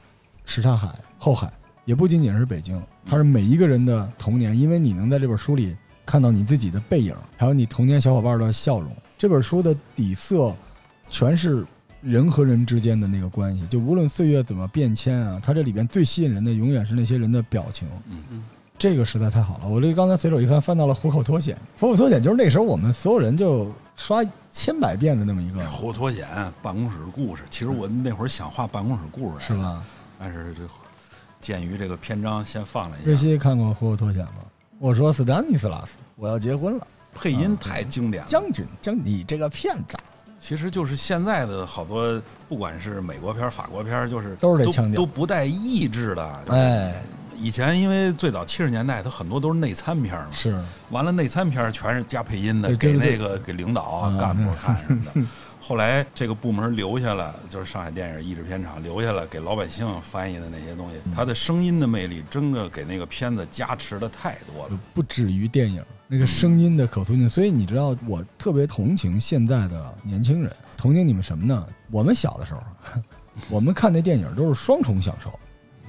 [0.45, 1.51] 什刹海、后海，
[1.83, 8.89] 也不仅仅是北京，它是每一个人的童年，因为你能在这本书里看到你自己的背影，还有你童年小伙伴的笑容。
[9.17, 10.55] 这本书的底色
[11.09, 11.65] 全是
[12.01, 17.87] 人和人之间的那个关系，就无论岁月怎么变迁啊，它这里边最吸引人的永远是那些人的表情。
[18.09, 18.43] 嗯嗯
[18.77, 19.67] 这个实在太好了！
[19.67, 21.55] 我这刚才随手一看，翻到了《虎口脱险》。
[21.79, 26.27] 《虎口脱险》就是那时候我们所有人就刷千百遍的那么一个，活脱险
[26.59, 29.55] 办公室故事，其实我那会儿想画办公室故事，是？
[29.55, 29.83] 吧？
[30.17, 30.63] 但是这
[31.39, 33.05] 鉴于这个篇章，先放了一下。
[33.05, 34.37] 瑞希看过《虎口脱险》吗？
[34.79, 39.95] 我说斯丹尼斯拉斯，我要结婚了，配音太经典了，将军，将你这个骗子，
[40.39, 46.43] 其实就是现在的好多，不管是美国片、法国片，就是都是这腔调都不带意志的。
[46.49, 47.03] 哎，
[47.41, 50.57] 以前因为最早七十年代，它很多都是内参片儿嘛，是。
[50.89, 55.11] 完了内参片儿全是加配音的，给那个给领导啊、嗯干部看什么的。
[55.63, 61.13] 后来这个部门留下了，就是上海电影译制片厂留下了给老百姓翻译的那些东西，嗯。
[61.15, 64.79] 它的声音的魅力真的给那个片子加持的太多了。
[64.93, 71.65] 不止于电影那个声音的可塑性，所以你知道，我特别同情现在的年轻人，同情你们什么呢？
[71.91, 72.61] 我们小的时候，
[73.49, 75.31] 我们看那电影都是双重享受，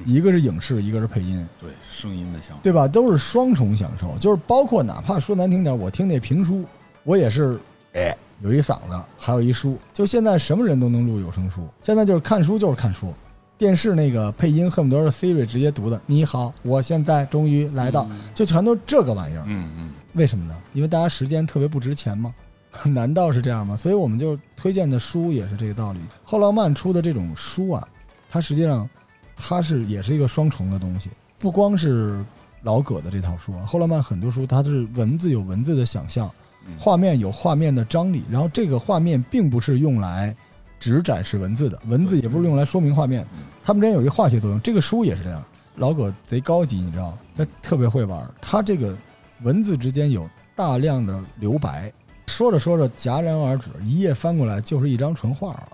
[0.06, 2.86] 一个是影视，一个是配音，对声音的享受，对吧？
[2.88, 6.64] 都是双重享受，就是包括哪怕说难听点，我听那评书，
[7.04, 7.58] 我也是，
[7.94, 9.78] 哎，有一嗓子，还有一书。
[9.92, 13.12] 就现在什么人都能录有声书，现在就是看书就是看书，
[13.56, 16.00] 电视那个配音恨不得是 Siri 直接读的。
[16.06, 19.44] 你好，我现在终于来到，就全都这个玩意儿。
[19.46, 20.56] 嗯嗯，为什么呢？
[20.72, 22.34] 因为大家时间特别不值钱吗？
[22.86, 23.76] 难道是这样吗？
[23.76, 26.00] 所以我们就推荐的书也是这个道理。
[26.24, 27.86] 后浪漫出的这种书啊，
[28.30, 28.88] 它实际上
[29.36, 32.24] 它是也是一个双重的东西，不光是
[32.62, 36.30] 老葛的这套书啊，后浪漫很多书它是文字有文字的想象，
[36.66, 36.78] 嗯。
[36.78, 40.34] 画面有画面的张力，然后这个画面并不是用来
[40.78, 44.60] 只展示文字的，文字也不是用来说明画面嗯，它们之间有一个化学作用。
[44.60, 45.42] 这个书也是这样，
[45.76, 48.96] 老葛贼高级，你知道，他特别会玩，他这个
[49.42, 51.92] 文字之间有大量的留白，
[52.26, 55.68] 说着说着戛然而止，一页翻过来就是一张纯画了，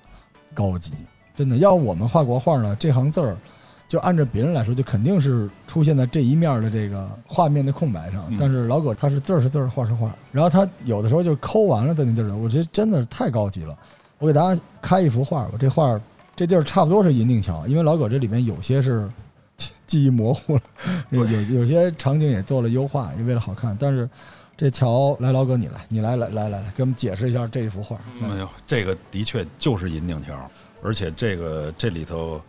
[0.55, 0.93] 高级，
[1.39, 1.59] 真的。
[1.59, 3.37] 要我们画国画呢，这行字儿。
[3.87, 8.37] 就按照别人来说，就肯定是出现在这一面的这个画面的空白上嗯。
[8.39, 13.75] 但是老葛他是字儿是字儿，画是画，然后他有的时候就是抠完了在那地儿，我觉得真的是太高级了。
[14.19, 15.99] 我给大家开一幅画吧，这画
[16.37, 19.09] 这地儿差不多是银锭桥，因为老葛这里面有些是
[19.57, 20.63] 记记忆模糊了，
[21.09, 23.75] 有有有些场景也做了优化，也为了好看。
[23.81, 24.07] 但是
[24.55, 27.97] 这桥，来老葛你来，你来来来来来，给我们解释一下这一幅画。
[28.21, 30.37] 没有，这个的确就是银锭条，
[30.83, 32.41] 而且这个这里头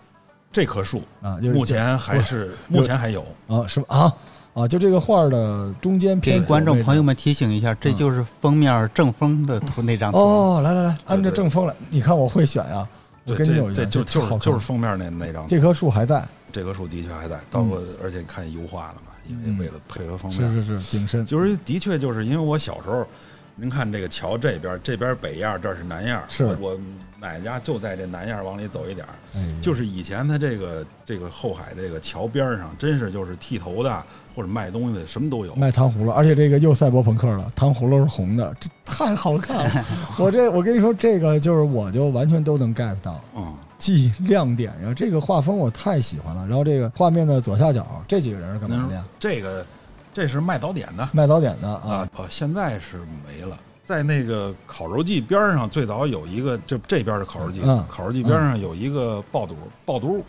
[0.52, 3.86] 这棵树啊，就是目前还是目前还有，啊是吧？
[3.96, 4.16] 啊
[4.54, 7.16] 啊，就这个画的中间偏给观众朋友们。
[7.16, 10.18] 提醒一下，这就是封面正风的图那张图。
[10.18, 12.88] 哦，来来来，按着正风来，你看我会选呀、
[13.26, 23.06] 我对，跟你有一，这这就就是就是封面那那张图，这棵树还在，这棵树的确还在，到过而且看油画了嘛，因为嗯为了配合封面，是是是，景深，就是的确就是因为我小时候，
[23.56, 26.80] 您看这个桥这边，这边北沿儿，这是南沿儿，是我我
[27.20, 34.04] 奶奶家就在这南沿儿往里走一点儿，哎，就是以前它这个这个后海这个桥边儿上，真是就是剃头的
[34.36, 35.54] 或者卖东西的什么都有。
[35.56, 39.86] 卖糖葫芦，而且这个又赛博朋克了，糖葫芦是红的，这太好看了。
[40.18, 46.48] 我这我跟你说，这个就是我就完全都能 get 到，嗯，既亮点，然后这个画风我太喜欢了。
[46.48, 49.04] 然后这个画面的左下角这几个人是干嘛的呀？
[49.20, 49.66] 这个
[50.14, 53.58] 这是卖早点的卖早点的啊啊，哦，现在是没了。
[53.90, 60.24] 在那个烤肉季边儿上，最早有一个，这这边是烤肉季，嗯烤肉季边上有一个爆肚，爆肚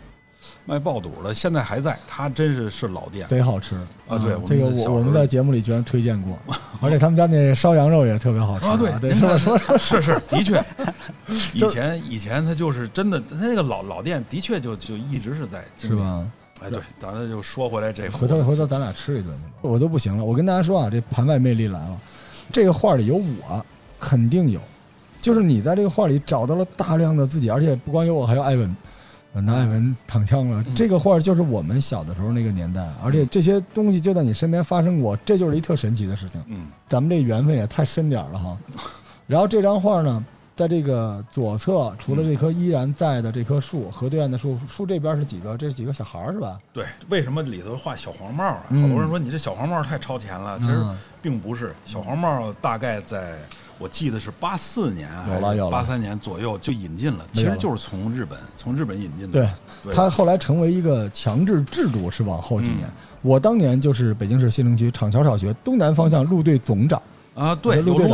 [0.65, 3.27] 卖爆肚的，现在还在，他真是是老店。
[3.27, 3.75] 贼好吃
[4.07, 6.39] 啊对这个我我们在节目里居然推荐过，
[6.81, 9.37] 而且他们家那烧羊肉也特别好吃啊，对对，是吧？
[9.77, 9.77] 是？
[9.77, 10.63] 是是，的确，
[11.53, 15.63] 以前以前他就是真的，他那个老老店的确就就一直是在？
[15.77, 16.25] 是吧？
[16.63, 20.25] 哎，对，咱们就说回来这回头回头咱俩吃一顿去吧，我都不行了。
[20.25, 21.97] 我跟大家说啊，这盘外魅力来了，
[22.51, 23.65] 这个画里有我，
[23.99, 24.59] 肯定有，
[25.19, 28.75] 就是你在这个画里找到了大量的自己，而且不光有我，还有艾文。
[29.33, 36.43] 呃拿艾文躺枪了，嗯这个画就是我们小的时候那个年代，而且这些东西就在你身边发生过，这就是一特神奇的事情。
[36.47, 38.57] 嗯咱们这缘分也太深点儿了哈。
[39.27, 40.21] 然后这张画呢，
[40.61, 45.57] 在这个左侧，除了这棵依然在的这棵树，河对岸的树，树这边是几个？
[45.57, 46.59] 这是几个小孩儿是吧？
[46.71, 48.63] 对，为什么里头画小黄帽啊？
[48.69, 51.73] 嗯好多人说你这小黄帽太超前了，其实嗯并不是。
[51.83, 53.39] 小黄帽大概在
[53.79, 59.31] 我记得是八四年有了有了八三年左右就引进了，其实就是从日本从日本引进的。
[59.31, 59.49] 对，
[59.85, 62.81] 对它后来成为一个强制制度，是往后几年。
[62.87, 62.93] 嗯
[63.23, 66.99] 我当年就是北京市西城区厂桥小学东南方向路队总长，
[67.33, 68.07] 啊，对，路队，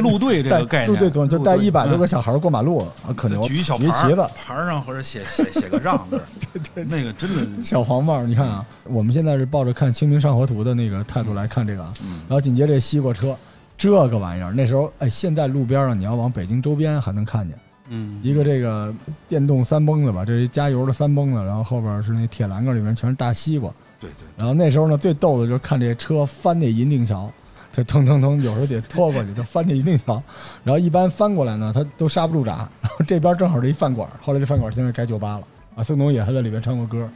[0.00, 6.20] 路队这个概念，路队总就带一百多个嗯小孩过马路，啊，可牛，举一小牌旗子，牌上或者写写写个让字，
[6.54, 8.22] 对对，那个真的，小黄帽。
[8.22, 11.82] 你看啊，我们现在是抱着看《清明上河图》的那个态度来看这个
[12.28, 13.36] 然后紧接着西瓜车，
[13.76, 18.94] 这个玩意儿，那时候哎，现在路边上你要往北京周边还能看见嗯，一个这个
[19.28, 23.68] 电动三蹦子吧，这是加油的三蹦子，然后后边是那铁栏杆里面全是大西瓜。
[23.98, 27.30] 对对，然后那时候呢，最逗的就是看这车翻那银锭桥，
[27.72, 30.22] 就腾腾腾，有时候得拖过去，就翻去一定强。
[30.62, 32.68] 然后一般翻过来呢，他都刹不住闸。
[32.82, 35.82] 然后这边正好是一饭馆，后来这饭馆现在改酒吧了啊。
[35.82, 37.08] 孙东也还在里边唱过歌，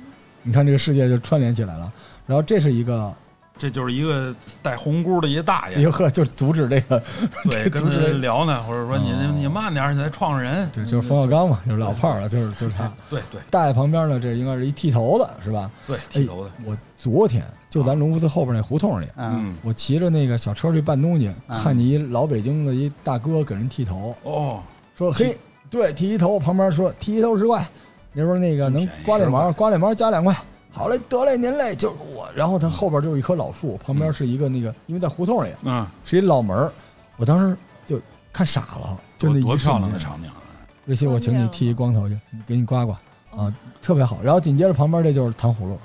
[0.42, 1.92] 你看这个世界就串联起来了。
[2.26, 3.12] 然后这是一个
[3.58, 5.80] 这就是一个戴红箍的一大爷。
[5.80, 7.02] 一，个就是阻止这个，
[7.50, 7.90] 对， 跟他
[8.20, 9.16] 聊呢，或者说你哦。
[9.32, 12.92] 你你慢点，你在撞上人，对，就是冯小刚嘛，就是老炮儿了，就是就是他。
[13.08, 13.40] 对 对。
[13.50, 15.70] 大爷旁边呢，这应该是一剃头的，是吧？
[15.86, 24.60] 对，剃头的，我昨天就咱隆福寺后边那胡同里，嗯，我骑着那个小车去办东西，嗯看见一老北京的一大哥给人剃头，哦，
[24.96, 25.36] 说嘿，
[25.70, 27.66] 对，剃一头，旁边说剃一头十块，
[28.12, 30.34] 那时候那个能刮脸毛，刮脸毛加两块，
[30.76, 32.28] 好嘞，得嘞，您嘞，就是我。
[32.34, 36.70] 然后他后边就是一棵老树，旁边是一个那个，因为在胡同里嗯，是一老门儿
[37.16, 37.98] 我当时就
[38.30, 39.98] 看傻了，就那多漂亮的。
[39.98, 40.36] 场景啊！
[40.84, 42.94] 瑞希，我请你剃一光头去，给你刮刮
[43.34, 44.18] 啊，特别好。
[44.22, 45.78] 然后紧接着旁边这就是糖葫芦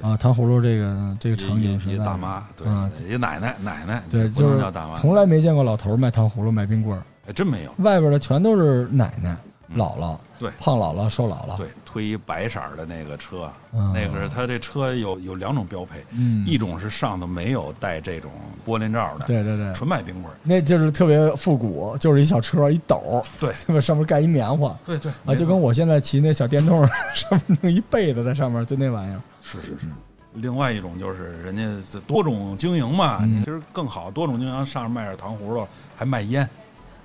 [0.00, 4.64] 啊，糖葫芦这个这个场景一一大妈，对嗯，一奶奶奶奶，对，就是
[4.96, 10.50] 从来没见过老头卖糖葫芦、卖冰棍儿，还真没有，外边的全都是奶奶、嗯姥姥，对。
[10.58, 13.92] 胖姥姥、瘦姥姥，对，推一白色儿的那个车，嗯。
[13.92, 18.30] 那个是它这车有有两种标配，嗯，一种是上头没有带这种
[18.66, 23.54] 玻璃罩的，对对对，纯卖冰棍儿，那就是特别复古，就是一小车一斗，对。
[23.66, 29.20] 那么上面盖一棉花对对啊，就跟我现在骑那小电动 上面弄一被子在上面，就那玩意儿。
[29.40, 29.86] 是是是。
[30.34, 33.34] 另外一种就是人家这多种经营嘛，嗯。
[33.34, 36.48] 你其实更好，多种经营上面卖点糖葫芦，还卖烟，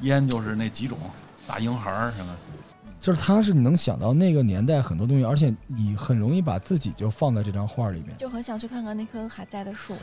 [0.02, 0.98] 烟就是那几种
[1.48, 2.36] 大婴孩儿什么，
[3.00, 8.16] 就是他是你能想到那个年代很多东西，而且你很容易把自己就放在这张画里面。
[8.18, 9.94] 就很想去看看那棵还在的树。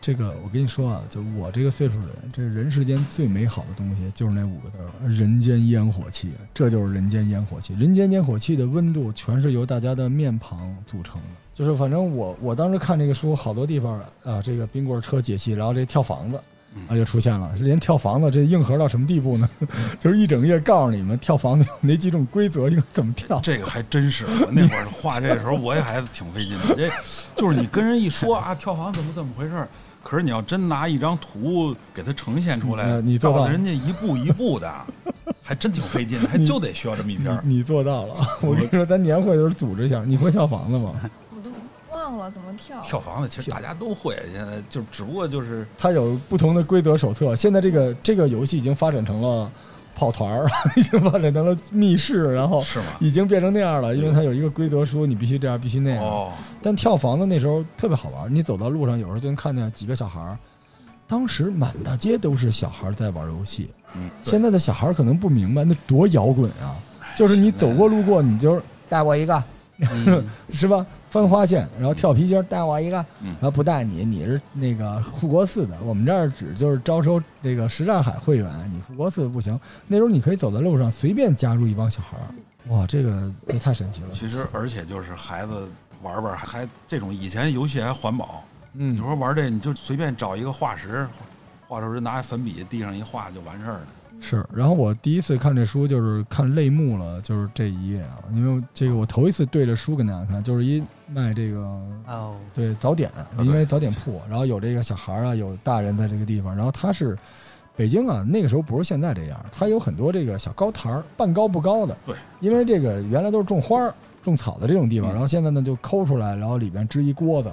[0.00, 6.30] 这个我跟你说啊，就我这个岁数的人，这人世间最美好的东西就是那五个字儿：人间烟火气。
[6.52, 7.74] 这就是人间烟火气。
[7.74, 11.28] 人间烟火气的温度全是由大家的面庞组成的。
[11.54, 16.40] 就是反正我我当时看这个书，好多地方啊，这个冰棍车解析，然后这跳房子。
[16.88, 19.48] 啊，就出现了，连跳房子这硬核到什么地步呢？
[20.00, 23.40] 就是一整页告诉你们跳房子有哪几种规则，应该怎么跳。
[23.42, 26.74] 这个还真是，我那会儿画这时候我也还挺费劲的。
[26.74, 26.90] 这
[27.36, 29.66] 就是你跟人一说啊，跳房怎么怎么回事，
[30.02, 34.72] 可是你要真拿一张图给它呈现出来，呃你做到人家一步一步的，
[35.42, 37.38] 还真挺费劲的，还就得需要这么一篇。
[37.44, 40.02] 你你做到了， 我跟你说，咱年会的时候组织一下。
[40.06, 40.92] 你会跳房子吗？
[42.16, 42.80] 我都忘了怎么跳。
[42.82, 47.34] 跳房子其实大家都会，现在就只不过就是它有不同的规则手册。
[47.34, 49.50] 现在这个这个游戏已经发展成了
[49.94, 52.86] 跑团儿， 已经发展成了密室，然后是吗？
[53.00, 56.04] 已经变成那样了，因为它有一个规则说你必须这样，必须那样。
[56.04, 56.32] 哦，
[56.62, 60.38] 但跳房子那时候特别好玩，你走到路上有时候就能看见几个小孩儿，
[61.06, 63.70] 当时满大街都是小孩在玩游戏。
[63.94, 66.76] 嗯，现在的小孩儿可能不明白那多摇滚啊，
[67.14, 69.44] 就是你走过路过，你就带我一个，
[69.80, 70.86] 嗯是吧？
[71.12, 79.60] 翻花线，然后跳皮筋儿，带我一个，嗯然后不带你，你是那个护国寺的，我们这儿只就是招收这个什刹海会员，你护国寺不行。
[79.86, 82.32] 那时候你可以走在路上随便加入一帮小孩儿，
[82.74, 84.08] 哇，这个这太神奇了。
[84.10, 85.66] 其实而且就是孩子
[86.02, 88.42] 玩玩还这种以前游戏还环保，
[88.72, 91.06] 嗯你说玩这你就随便找一个化石，
[91.68, 93.86] 画出人拿粉笔地上一画就完事儿了。
[94.24, 101.58] 是，然后我第一次看这书就是看泪目了，就是这一页啊，因为这个我头一次对着书跟大家看，就是一卖这个
[102.06, 103.10] 哦，对早点，
[103.40, 107.18] 因为早点铺，然后有这个小孩儿啊，有大人在这个地方，然后他是
[107.76, 113.92] 北京啊，那个时候不是现在这样，它有很多这个小高台儿，半高不高的，对，因为这个原来都是种花儿、
[114.22, 117.50] 种草的这种地方，嗯然后现在呢就抠出来，然后里边支一锅子。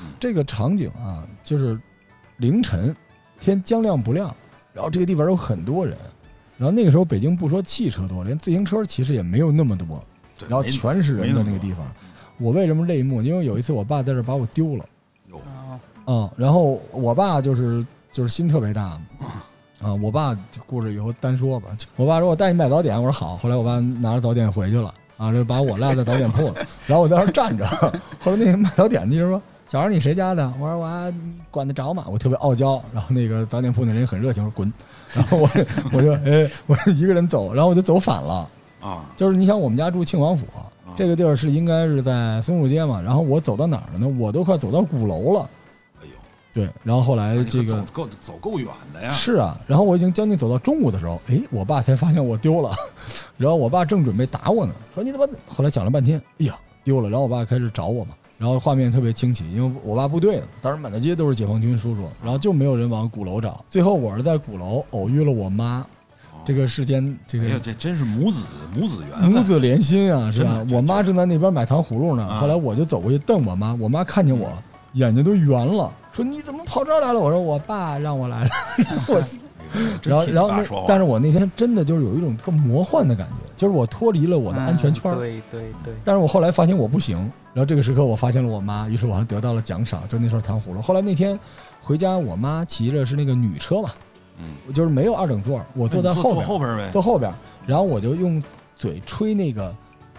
[0.00, 1.76] 嗯，这个场景啊，就是
[2.36, 2.94] 凌晨
[3.40, 4.34] 天将亮不亮，
[4.74, 5.96] 然后这个地方有很多人。
[6.58, 10.04] 然后那个时候北京不说汽车多，连自行车其实也没有那么多，
[10.46, 11.84] 然后全是人的那个地方。
[12.38, 13.22] 我为什么泪目？
[13.22, 14.84] 因为有一次我爸在这把我丢了，
[16.06, 19.00] 嗯，然后我爸就是就是心特别大嘛，
[19.82, 21.76] 啊，我爸这故事以后单说吧。
[21.96, 23.36] 我爸说我带你买早点，我说好。
[23.36, 26.54] 后来我爸拿着早点回去了，啊，就把我落在早点铺了，
[26.86, 27.66] 然后我在那儿站着。
[28.20, 29.42] 后来那个卖早点的就说
[29.74, 31.14] ：“小孩，你谁家的？”我说：“我
[31.50, 32.80] 管得着吗？”我特别傲娇。
[32.92, 34.72] 然后那个早点铺那人很热情，说：“滚。”
[35.12, 35.50] 然后我
[35.92, 38.48] 我就哎，我就一个人走，然后我就走反了。
[38.80, 40.46] 啊，就是你想，我们家住庆王府，
[40.94, 44.06] 这个地儿是应该是在松树街嘛，然后我走到哪儿了呢？
[44.16, 45.50] 我都快走到鼓楼了。
[46.00, 46.12] 哎呦，
[46.52, 49.10] 对，然后后来这个走够走够远的呀。
[49.10, 52.70] 是啊，然后我已经将近走到中午的时候，哎，我爸才发现我丢了，
[53.36, 55.26] 然后我爸正准备打我呢，说你怎么？
[55.48, 56.54] 后来想了半天，哎呀，
[56.84, 58.12] 丢了，然后我爸开始找我嘛，
[58.44, 65.78] 然后画面特别清奇，因为我爸部队的，当时满大街都是解放军叔叔，然后就没有人往鼓楼找，最后我是在鼓楼偶遇了我妈，
[66.30, 68.44] 哦这个世间这个哎呦，这真是母子
[68.76, 69.32] 母子缘分。
[69.32, 70.76] 母子连心啊， 是吧真的？
[70.76, 74.52] 我妈正在那边买糖葫芦呢，啊后来我就走过去瞪我妈，我妈看见我
[74.92, 77.18] 眼睛都圆了，说你怎么跑这儿来了？
[77.18, 78.50] 我说我爸让我来的，
[79.08, 79.14] 我。
[79.16, 85.14] 哎呦真替你然后然后那话，但是我那天真的就是有一种特魔幻的感觉，就是我脱离了我的安全圈儿。
[85.14, 87.18] 嗯对对对，但是我后来发现我不行，
[87.52, 90.82] 然后这个时刻我发现了我妈，于是我还得到了奖赏，就那串糖葫芦。
[90.82, 91.38] 后来那天
[91.80, 93.90] 回家，我妈骑着是那个女车嘛，
[94.38, 96.90] 嗯，就是没有二等座，我坐在那你坐后边，后边呗。
[96.90, 97.32] 坐后边，
[97.66, 98.42] 然后我就用
[98.76, 99.74] 嘴吹那个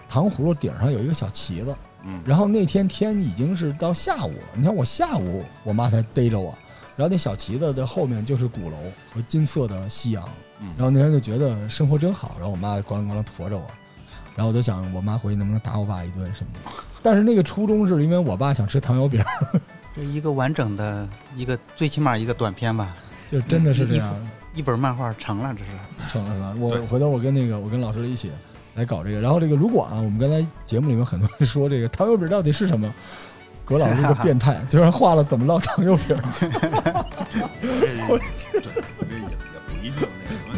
[0.08, 1.74] 糖葫芦顶上有一个小旗子，
[2.04, 6.56] 嗯，然后那天天已经是到下午了，你看我下午我妈才逮着我，
[6.96, 8.76] 然后那小旗子的后面就是鼓楼
[9.14, 10.26] 和金色的夕阳，
[10.60, 13.66] 嗯然后那天就觉得生活真好，然后我妈咣啷咣啷驮着我，
[14.34, 16.70] 然后我就想我妈回去能不能打我爸一顿什么的，
[17.02, 19.22] 但是那个初衷是因为我爸想吃糖油饼，
[19.94, 22.94] 这一个完整的一个最起码一个短片吧，
[23.28, 24.14] 就真的是这样
[24.54, 25.70] 一本漫画成了，这是。
[26.10, 26.54] 成了是吧？
[26.58, 28.30] 我回头我跟那个我跟老师一起
[28.74, 32.92] 来搞这个，然后这个如果啊，我们刚才节目里面很多人说这个糖油饼到底是什么？
[33.66, 36.16] 葛老师是个变态，居然画了怎么烙糖油饼。
[38.08, 38.16] 我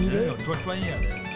[0.08, 1.27] 人有专专业的。